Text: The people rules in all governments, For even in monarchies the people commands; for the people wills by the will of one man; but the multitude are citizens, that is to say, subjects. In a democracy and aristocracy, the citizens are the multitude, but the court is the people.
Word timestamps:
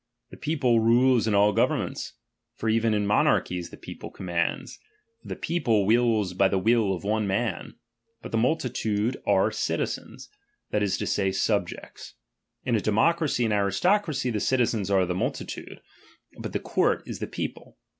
The 0.31 0.37
people 0.37 0.79
rules 0.79 1.27
in 1.27 1.35
all 1.35 1.53
governments, 1.53 2.13
For 2.55 2.67
even 2.69 2.95
in 2.95 3.05
monarchies 3.05 3.69
the 3.69 3.77
people 3.77 4.09
commands; 4.09 4.79
for 5.21 5.27
the 5.27 5.35
people 5.35 5.85
wills 5.85 6.33
by 6.33 6.47
the 6.47 6.57
will 6.57 6.91
of 6.95 7.03
one 7.03 7.27
man; 7.27 7.75
but 8.23 8.31
the 8.31 8.37
multitude 8.39 9.21
are 9.27 9.51
citizens, 9.51 10.27
that 10.71 10.81
is 10.81 10.97
to 10.97 11.05
say, 11.05 11.31
subjects. 11.31 12.15
In 12.65 12.75
a 12.75 12.81
democracy 12.81 13.45
and 13.45 13.53
aristocracy, 13.53 14.31
the 14.31 14.39
citizens 14.39 14.89
are 14.89 15.05
the 15.05 15.13
multitude, 15.13 15.81
but 16.39 16.51
the 16.51 16.59
court 16.59 17.03
is 17.05 17.19
the 17.19 17.27
people. 17.27 17.77